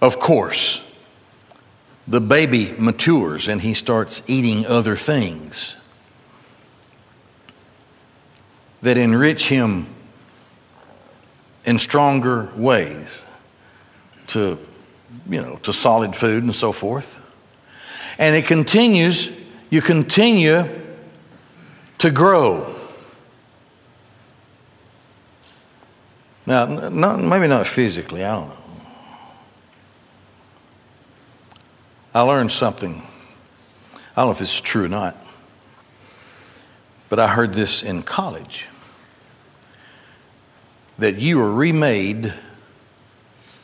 Of 0.01 0.21
course, 0.21 0.85
the 2.07 2.21
baby 2.21 2.77
matures 2.79 3.49
and 3.49 3.61
he 3.61 3.75
starts 3.75 4.23
eating 4.29 4.67
other 4.67 4.95
things 4.95 5.77
that 8.83 8.97
enrich 8.97 9.49
him 9.49 9.89
in 11.65 11.79
stronger 11.79 12.51
ways 12.57 13.25
to, 14.29 14.59
you 15.29 15.41
know, 15.41 15.57
to 15.63 15.73
solid 15.73 16.15
food 16.15 16.43
and 16.43 16.55
so 16.55 16.73
forth. 16.73 17.19
And 18.19 18.37
it 18.37 18.47
continues, 18.47 19.31
you 19.71 19.83
continue 19.83 20.69
to 21.99 22.11
grow. 22.11 22.75
Now, 26.47 26.67
not, 26.67 27.21
maybe 27.21 27.49
not 27.49 27.67
physically, 27.67 28.23
I 28.23 28.35
don't 28.35 28.49
know. 28.49 28.57
I 32.15 32.21
learned 32.21 32.53
something. 32.53 33.03
I 34.17 34.21
don't 34.21 34.27
know 34.27 34.31
if 34.33 34.41
it's 34.41 34.61
true 34.61 34.85
or 34.85 34.89
not, 34.89 35.17
but 37.09 37.19
I 37.19 37.27
heard 37.27 37.55
this 37.55 37.83
in 37.83 38.05
college 38.05 38.67
that 40.99 41.17
you 41.17 41.41
are 41.41 41.51
remade 41.51 42.33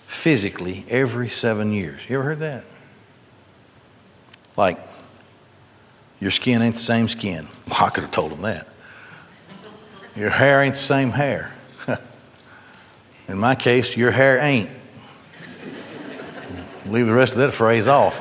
physically 0.06 0.84
every 0.88 1.28
seven 1.28 1.72
years. 1.72 2.00
You 2.08 2.16
ever 2.16 2.24
heard 2.24 2.38
that? 2.40 2.64
Like, 4.56 4.80
your 6.20 6.30
skin 6.30 6.60
ain't 6.60 6.74
the 6.74 6.82
same 6.82 7.08
skin. 7.08 7.48
Well, 7.70 7.84
I 7.84 7.90
could 7.90 8.02
have 8.02 8.10
told 8.10 8.32
them 8.32 8.42
that. 8.42 8.66
Your 10.16 10.30
hair 10.30 10.60
ain't 10.60 10.74
the 10.74 10.80
same 10.80 11.12
hair. 11.12 11.52
In 13.28 13.38
my 13.38 13.54
case, 13.54 13.96
your 13.96 14.10
hair 14.10 14.38
ain't. 14.40 14.68
Leave 16.86 17.06
the 17.06 17.12
rest 17.12 17.34
of 17.34 17.38
that 17.38 17.52
phrase 17.52 17.86
off. 17.86 18.20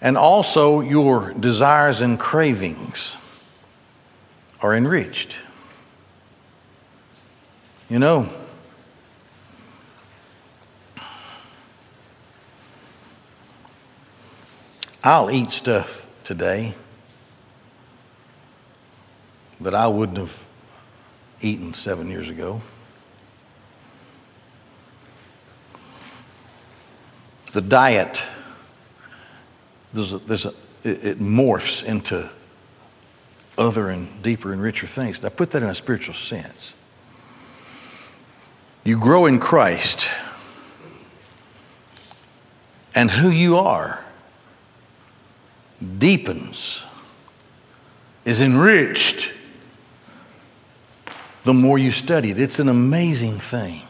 And 0.00 0.16
also, 0.16 0.80
your 0.80 1.34
desires 1.34 2.00
and 2.00 2.18
cravings 2.18 3.18
are 4.60 4.74
enriched. 4.74 5.36
You 7.88 7.98
know, 7.98 8.28
I'll 15.02 15.30
eat 15.30 15.50
stuff 15.50 16.06
today 16.24 16.74
that 19.60 19.74
I 19.74 19.86
wouldn't 19.86 20.18
have 20.18 20.44
eaten 21.40 21.72
seven 21.72 22.10
years 22.10 22.28
ago. 22.28 22.60
The 27.52 27.62
diet, 27.62 28.22
there's 29.92 30.12
a, 30.12 30.18
there's 30.18 30.44
a, 30.44 30.52
it, 30.84 31.04
it 31.04 31.20
morphs 31.20 31.82
into 31.82 32.28
other 33.58 33.90
and 33.90 34.22
deeper 34.22 34.52
and 34.52 34.62
richer 34.62 34.86
things. 34.86 35.22
I 35.24 35.28
put 35.28 35.50
that 35.50 35.62
in 35.62 35.68
a 35.68 35.74
spiritual 35.74 36.14
sense. 36.14 36.74
You 38.84 38.98
grow 38.98 39.26
in 39.26 39.40
Christ, 39.40 40.08
and 42.94 43.10
who 43.10 43.28
you 43.28 43.58
are 43.58 44.04
deepens, 45.98 46.82
is 48.24 48.40
enriched 48.40 49.32
the 51.44 51.54
more 51.54 51.78
you 51.78 51.92
study 51.92 52.30
it. 52.30 52.38
It's 52.38 52.58
an 52.58 52.68
amazing 52.68 53.38
thing. 53.38 53.82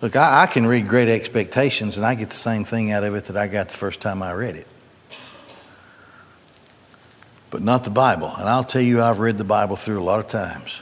Look, 0.00 0.16
I, 0.16 0.42
I, 0.42 0.46
can 0.46 0.66
read 0.66 0.88
Great 0.88 1.08
Expectations 1.08 1.96
and 1.96 2.04
I 2.06 2.14
get 2.14 2.30
the 2.30 2.36
same 2.36 2.64
thing 2.64 2.90
out 2.90 3.04
of 3.04 3.14
it 3.14 3.26
that 3.26 3.36
I 3.36 3.46
got 3.46 3.68
the 3.68 3.76
first 3.76 4.00
time 4.00 4.22
I 4.22 4.32
read 4.32 4.56
it. 4.56 4.66
But 7.52 7.62
not 7.62 7.84
the 7.84 7.90
Bible. 7.90 8.34
And 8.34 8.48
I'll 8.48 8.64
tell 8.64 8.80
you, 8.80 9.02
I've 9.02 9.18
read 9.18 9.36
the 9.36 9.44
Bible 9.44 9.76
through 9.76 10.00
a 10.00 10.02
lot 10.02 10.18
of 10.18 10.26
times. 10.26 10.80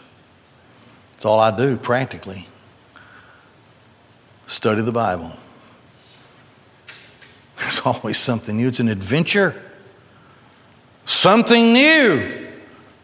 It's 1.16 1.24
all 1.24 1.40
I 1.40 1.54
do 1.54 1.76
practically. 1.76 2.46
Study 4.46 4.80
the 4.80 4.92
Bible. 4.92 5.32
There's 7.58 7.80
always 7.84 8.18
something 8.18 8.56
new. 8.56 8.68
It's 8.68 8.78
an 8.78 8.88
adventure, 8.88 9.60
something 11.06 11.72
new. 11.72 12.48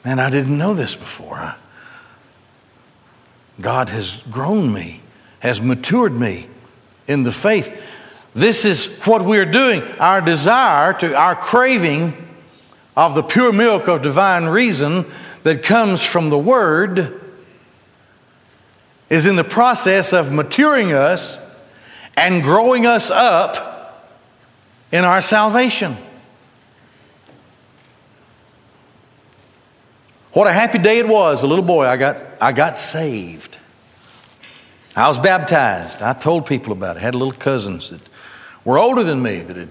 Man, 0.05 0.21
I 0.21 0.31
didn't 0.31 0.57
know 0.57 0.73
this 0.73 0.95
before. 0.95 1.57
God 3.61 3.89
has 3.89 4.23
grown 4.31 4.73
me, 4.73 5.01
has 5.41 5.61
matured 5.61 6.13
me 6.13 6.47
in 7.09 7.25
the 7.25 7.33
faith. 7.33 7.83
This 8.33 8.65
is 8.65 8.87
what 8.99 9.25
we're 9.25 9.45
doing. 9.45 9.83
Our 9.99 10.21
desire 10.21 10.93
to, 11.01 11.17
our 11.17 11.35
craving 11.35 12.26
of 12.97 13.15
the 13.15 13.23
pure 13.23 13.53
milk 13.53 13.89
of 13.89 14.03
divine 14.03 14.47
reason 14.47 15.05
that 15.43 15.63
comes 15.63 16.03
from 16.03 16.31
the 16.31 16.39
Word 16.39 17.21
is 19.11 19.27
in 19.27 19.37
the 19.37 19.45
process 19.45 20.13
of 20.13 20.33
maturing 20.33 20.93
us 20.93 21.39
and 22.17 22.43
growing 22.43 22.87
us 22.87 23.11
up 23.11 24.13
in 24.91 25.05
our 25.05 25.21
salvation. 25.21 25.97
What 30.33 30.47
a 30.47 30.53
happy 30.53 30.79
day 30.79 30.99
it 30.99 31.09
was. 31.09 31.43
A 31.43 31.47
little 31.47 31.65
boy, 31.65 31.87
I 31.87 31.97
got, 31.97 32.25
I 32.41 32.53
got 32.53 32.77
saved. 32.77 33.57
I 34.95 35.09
was 35.09 35.19
baptized. 35.19 36.03
I 36.03 36.15
told 36.15 36.47
people 36.47 36.73
about 36.73 36.97
it. 36.97 37.01
I 37.01 37.03
had 37.03 37.15
little 37.15 37.33
cousins 37.33 37.91
that 37.91 38.01
were 38.65 38.79
older 38.79 39.03
than 39.03 39.23
me 39.23 39.41
that 39.41 39.57
had 39.57 39.71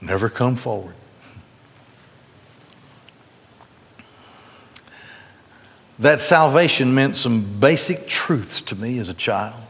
never 0.00 0.28
come 0.28 0.56
forward. 0.56 0.94
That 6.00 6.20
salvation 6.20 6.94
meant 6.94 7.16
some 7.16 7.60
basic 7.60 8.08
truths 8.08 8.60
to 8.62 8.74
me 8.74 8.98
as 8.98 9.08
a 9.08 9.14
child. 9.14 9.60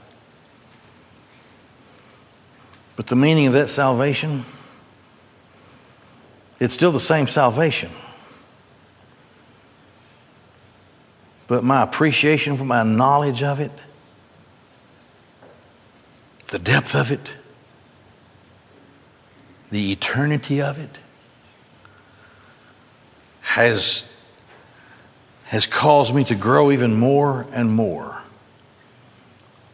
But 2.96 3.08
the 3.08 3.16
meaning 3.16 3.46
of 3.46 3.52
that 3.52 3.68
salvation, 3.68 4.44
it's 6.58 6.74
still 6.74 6.92
the 6.92 7.00
same 7.00 7.26
salvation. 7.26 7.90
but 11.50 11.64
my 11.64 11.82
appreciation 11.82 12.56
for 12.56 12.62
my 12.62 12.84
knowledge 12.84 13.42
of 13.42 13.58
it, 13.58 13.72
the 16.46 16.60
depth 16.60 16.94
of 16.94 17.10
it, 17.10 17.32
the 19.72 19.90
eternity 19.90 20.62
of 20.62 20.78
it, 20.78 21.00
has, 23.40 24.08
has 25.50 25.66
caused 25.66 26.14
me 26.14 26.22
to 26.22 26.36
grow 26.36 26.70
even 26.70 26.94
more 26.94 27.44
and 27.50 27.68
more. 27.68 28.22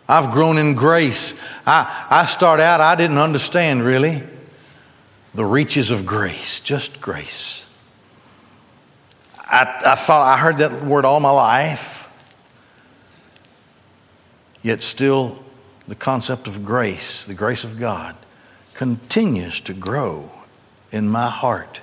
I've 0.09 0.31
grown 0.31 0.57
in 0.57 0.73
grace. 0.75 1.39
I, 1.67 2.07
I 2.09 2.25
start 2.25 2.61
out, 2.61 2.81
I 2.81 2.95
didn't 2.95 3.19
understand 3.19 3.85
really 3.85 4.23
the 5.35 5.45
reaches 5.45 5.91
of 5.91 6.07
grace, 6.07 6.61
just 6.61 6.99
grace. 7.03 7.69
I, 9.39 9.83
I 9.85 9.95
thought 9.97 10.27
I 10.27 10.39
heard 10.39 10.57
that 10.59 10.83
word 10.83 11.05
all 11.05 11.21
my 11.21 11.31
life, 11.31 12.09
yet 14.63 14.83
still 14.83 15.45
the 15.87 15.95
concept 15.95 16.49
of 16.49 16.65
grace, 16.65 17.23
the 17.25 17.35
grace 17.35 17.65
of 17.65 17.79
God, 17.79 18.17
continues 18.73 19.61
to 19.61 19.75
grow 19.75 20.31
in 20.91 21.07
my 21.07 21.29
heart 21.29 21.83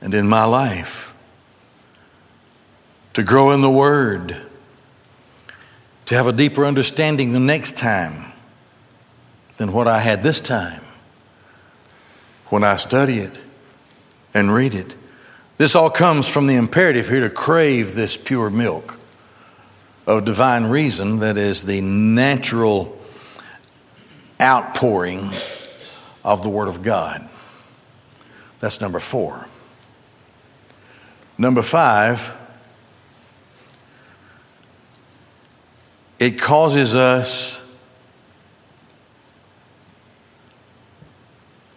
and 0.00 0.12
in 0.14 0.28
my 0.28 0.44
life. 0.46 1.11
To 3.14 3.22
grow 3.22 3.50
in 3.50 3.60
the 3.60 3.70
Word, 3.70 4.36
to 6.06 6.14
have 6.14 6.26
a 6.26 6.32
deeper 6.32 6.64
understanding 6.64 7.32
the 7.32 7.40
next 7.40 7.76
time 7.76 8.32
than 9.58 9.72
what 9.72 9.86
I 9.86 10.00
had 10.00 10.22
this 10.22 10.40
time 10.40 10.82
when 12.46 12.64
I 12.64 12.76
study 12.76 13.18
it 13.18 13.36
and 14.34 14.52
read 14.52 14.74
it. 14.74 14.94
This 15.58 15.74
all 15.74 15.90
comes 15.90 16.26
from 16.26 16.46
the 16.46 16.54
imperative 16.54 17.08
here 17.08 17.20
to 17.20 17.30
crave 17.30 17.94
this 17.94 18.16
pure 18.16 18.50
milk 18.50 18.98
of 20.06 20.24
divine 20.24 20.64
reason 20.64 21.20
that 21.20 21.36
is 21.36 21.62
the 21.62 21.80
natural 21.80 22.98
outpouring 24.40 25.30
of 26.24 26.42
the 26.42 26.48
Word 26.48 26.68
of 26.68 26.82
God. 26.82 27.28
That's 28.60 28.80
number 28.80 28.98
four. 28.98 29.46
Number 31.38 31.62
five, 31.62 32.32
it 36.22 36.38
causes 36.38 36.94
us 36.94 37.60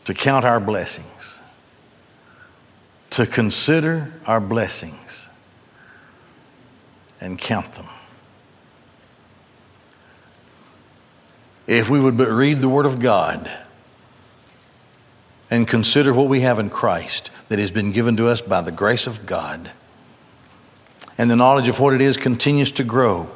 to 0.04 0.14
count 0.14 0.46
our 0.46 0.60
blessings 0.60 1.40
to 3.10 3.26
consider 3.26 4.14
our 4.28 4.42
blessings 4.42 5.30
and 7.20 7.40
count 7.40 7.72
them. 7.74 7.88
If 11.66 11.90
we 11.90 12.00
would 12.00 12.16
but 12.16 12.28
read 12.28 12.60
the 12.60 12.70
Word 12.70 12.86
of 12.86 13.00
God 13.00 13.50
and 15.50 15.68
consider 15.68 16.14
what 16.14 16.28
we 16.28 16.42
have 16.42 16.60
in 16.60 16.70
Christ 16.70 17.32
that 17.48 17.58
has 17.58 17.72
been 17.72 17.92
given 17.92 18.16
to 18.18 18.28
us 18.28 18.42
by 18.42 18.62
the 18.62 18.72
grace 18.72 19.08
of 19.08 19.26
God, 19.26 19.72
and 21.18 21.32
the 21.32 21.36
knowledge 21.36 21.68
of 21.68 21.80
what 21.80 21.96
it 21.96 22.02
is 22.02 22.18
continues 22.18 22.70
to 22.72 22.84
grow, 22.84 23.32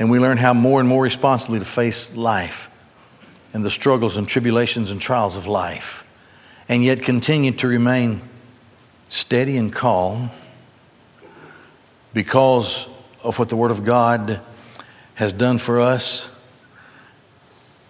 and 0.00 0.10
we 0.10 0.18
learn 0.18 0.38
how 0.38 0.54
more 0.54 0.80
and 0.80 0.88
more 0.88 1.02
responsibly 1.02 1.58
to 1.58 1.64
face 1.64 2.16
life 2.16 2.70
and 3.52 3.62
the 3.62 3.70
struggles 3.70 4.16
and 4.16 4.26
tribulations 4.26 4.90
and 4.90 5.00
trials 5.00 5.36
of 5.36 5.46
life 5.46 6.04
and 6.70 6.82
yet 6.82 7.02
continue 7.02 7.52
to 7.52 7.68
remain 7.68 8.22
steady 9.10 9.58
and 9.58 9.74
calm 9.74 10.30
because 12.14 12.86
of 13.22 13.38
what 13.38 13.50
the 13.50 13.56
Word 13.56 13.70
of 13.70 13.84
God 13.84 14.40
has 15.16 15.34
done 15.34 15.58
for 15.58 15.80
us. 15.80 16.30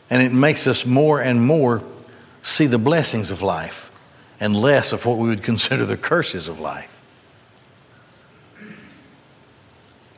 And 0.08 0.20
it 0.20 0.32
makes 0.32 0.66
us 0.66 0.84
more 0.84 1.20
and 1.20 1.40
more 1.40 1.84
see 2.42 2.66
the 2.66 2.78
blessings 2.78 3.30
of 3.30 3.40
life 3.40 3.88
and 4.40 4.56
less 4.56 4.92
of 4.92 5.06
what 5.06 5.16
we 5.16 5.28
would 5.28 5.44
consider 5.44 5.84
the 5.84 5.96
curses 5.96 6.48
of 6.48 6.58
life. 6.58 7.00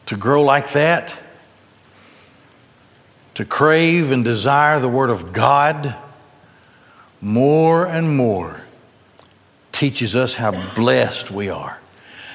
To 0.07 0.17
grow 0.17 0.43
like 0.43 0.73
that, 0.73 1.19
to 3.35 3.45
crave 3.45 4.13
and 4.13 4.25
desire 4.25 4.81
the 4.81 4.89
Word 4.89 5.11
of 5.11 5.33
God 5.33 5.97
more 7.21 7.87
and 7.87 8.17
more 8.17 8.65
teaches 9.71 10.15
us 10.15 10.35
how 10.35 10.53
blessed 10.75 11.31
we 11.31 11.49
are, 11.49 11.81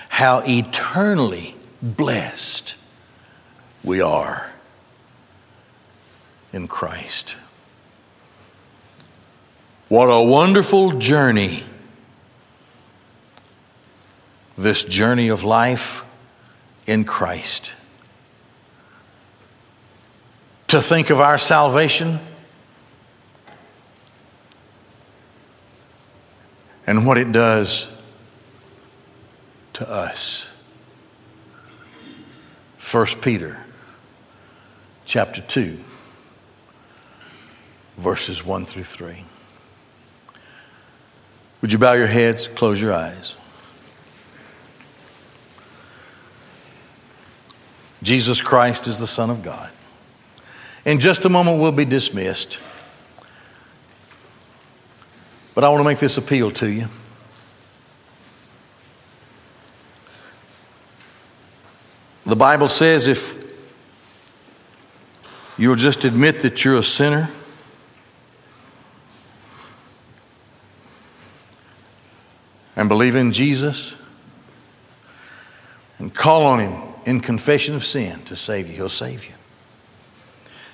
how 0.09 0.41
eternally 0.47 1.55
blessed 1.81 2.75
we 3.83 4.01
are 4.01 4.49
in 6.51 6.67
Christ. 6.67 7.35
What 9.89 10.07
a 10.07 10.21
wonderful 10.21 10.93
journey 10.93 11.63
this 14.57 14.83
journey 14.83 15.29
of 15.29 15.43
life 15.43 16.03
in 16.87 17.05
Christ. 17.05 17.71
To 20.67 20.81
think 20.81 21.09
of 21.09 21.21
our 21.21 21.37
salvation 21.37 22.19
and 26.85 27.05
what 27.05 27.17
it 27.17 27.31
does 27.31 27.89
to 29.73 29.89
us. 29.89 30.49
1 32.91 33.05
Peter 33.21 33.65
chapter 35.05 35.41
2 35.41 35.77
verses 37.97 38.45
1 38.45 38.65
through 38.65 38.83
3. 38.83 39.25
Would 41.61 41.73
you 41.73 41.79
bow 41.79 41.93
your 41.93 42.07
heads, 42.07 42.47
close 42.47 42.81
your 42.81 42.93
eyes? 42.93 43.35
Jesus 48.03 48.41
Christ 48.41 48.87
is 48.87 48.99
the 48.99 49.07
Son 49.07 49.29
of 49.29 49.43
God. 49.43 49.71
In 50.87 51.01
just 51.01 51.25
a 51.25 51.29
moment, 51.29 51.59
we'll 51.59 51.73
be 51.73 51.83
dismissed. 51.83 52.59
But 55.53 55.65
I 55.65 55.69
want 55.69 55.81
to 55.81 55.83
make 55.83 55.99
this 55.99 56.15
appeal 56.15 56.49
to 56.51 56.67
you. 56.67 56.87
The 62.25 62.37
Bible 62.37 62.69
says 62.69 63.05
if 63.05 63.35
you'll 65.57 65.75
just 65.75 66.05
admit 66.05 66.39
that 66.39 66.63
you're 66.63 66.77
a 66.77 66.83
sinner, 66.83 67.31
and 72.77 72.87
believe 72.87 73.17
in 73.17 73.33
Jesus 73.33 73.93
and 75.99 76.13
call 76.13 76.45
on 76.45 76.59
Him 76.59 76.81
in 77.05 77.19
confession 77.19 77.75
of 77.75 77.83
sin 77.83 78.23
to 78.23 78.37
save 78.37 78.69
you, 78.69 78.75
He'll 78.75 78.87
save 78.87 79.25
you. 79.25 79.33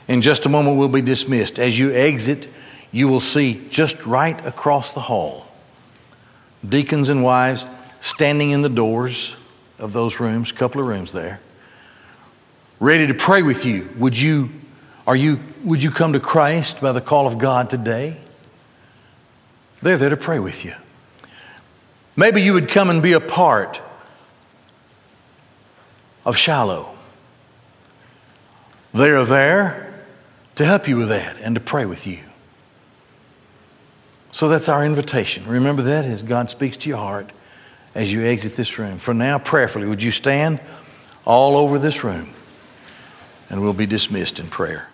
In 0.08 0.22
just 0.22 0.46
a 0.46 0.50
moment, 0.50 0.78
we'll 0.78 0.89
be 0.89 1.02
dismissed. 1.02 1.60
As 1.60 1.78
you 1.80 1.94
exit, 1.94 2.48
you 2.92 3.08
will 3.08 3.22
see 3.22 3.62
just 3.70 4.06
right 4.06 4.46
across 4.46 4.92
the 4.92 5.02
hall 5.02 5.48
deacons 6.68 7.10
and 7.10 7.24
wives 7.24 7.68
standing 8.00 8.52
in 8.52 8.62
the 8.62 8.70
doors 8.70 9.36
of 9.80 9.92
those 9.92 10.20
rooms, 10.20 10.52
a 10.52 10.54
couple 10.54 10.80
of 10.80 10.88
rooms 10.88 11.12
there, 11.12 11.42
ready 12.80 13.08
to 13.08 13.13
pray 13.13 13.42
with 13.42 13.66
you. 13.66 13.89
Would 13.98 14.20
you, 14.20 14.50
are 15.06 15.16
you, 15.16 15.39
would 15.63 15.84
you 15.84 15.92
come 15.92 16.13
to 16.13 16.20
Christ 16.20 16.80
by 16.80 16.92
the 16.92 17.02
call 17.02 17.28
of 17.28 17.38
God 17.38 17.70
today? 17.70 18.18
They're 19.82 19.98
there 19.98 20.10
to 20.10 20.18
pray 20.18 20.39
with 20.39 20.63
you. 20.63 20.74
Maybe 22.16 22.42
you 22.42 22.54
would 22.54 22.70
come 22.70 22.89
and 22.89 23.02
be 23.02 23.13
a 23.13 23.20
part 23.20 23.82
of 26.26 26.38
Shiloh. 26.38 26.96
They 28.94 29.10
are 29.10 29.26
there 29.26 29.93
to 30.56 30.66
help 30.66 30.88
you 30.88 30.98
with 30.98 31.10
that 31.10 31.38
and 31.38 31.56
to 31.56 31.62
pray 31.62 31.86
with 31.86 32.06
you. 32.06 32.20
So 34.32 34.50
that's 34.50 34.70
our 34.70 34.86
invitation. 34.86 35.46
Remember 35.48 35.84
that 35.84 36.06
as 36.06 36.24
God 36.24 36.50
speaks 36.50 36.78
to 36.78 36.89
your 36.89 36.98
heart 36.98 37.32
as 37.96 38.12
you 38.12 38.24
exit 38.24 38.56
this 38.56 38.80
room. 38.80 38.98
For 38.98 39.13
now, 39.13 39.38
prayerfully, 39.38 39.88
would 39.88 40.02
you 40.02 40.12
stand 40.12 40.60
all 41.26 41.56
over 41.56 41.80
this 41.80 42.04
room 42.04 42.34
and 43.50 43.62
we'll 43.62 43.74
be 43.74 43.86
dismissed 43.86 44.39
in 44.39 44.48
prayer. 44.48 44.89